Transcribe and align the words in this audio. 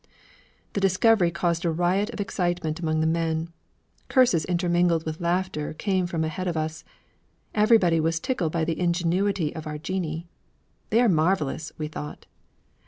The 0.73 0.81
discovery 0.81 1.29
created 1.29 1.63
a 1.65 1.71
riot 1.71 2.09
of 2.09 2.19
excitement 2.19 2.79
among 2.79 3.01
the 3.01 3.05
men. 3.05 3.53
Curses 4.09 4.45
intermingled 4.45 5.05
with 5.05 5.21
laughter 5.21 5.75
came 5.75 6.07
from 6.07 6.23
ahead 6.23 6.47
of 6.47 6.57
us. 6.57 6.83
Everybody 7.53 7.99
was 7.99 8.19
tickled 8.19 8.51
by 8.51 8.65
the 8.65 8.79
ingenuity 8.79 9.53
of 9.55 9.67
our 9.67 9.77
génie. 9.77 10.25
'They 10.89 11.01
are 11.03 11.07
marvelous!' 11.09 11.71
we 11.77 11.87
thought. 11.87 12.25